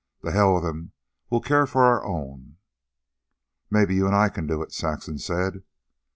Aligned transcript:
"To 0.25 0.31
hell 0.31 0.55
with'm. 0.55 0.93
We'll 1.29 1.41
care 1.41 1.67
for 1.67 1.83
our 1.83 2.03
own." 2.03 2.57
"Maybe 3.69 3.93
you 3.93 4.07
and 4.07 4.15
I 4.15 4.29
can 4.29 4.47
do 4.47 4.63
it," 4.63 4.71
Saxon 4.73 5.19
said. 5.19 5.61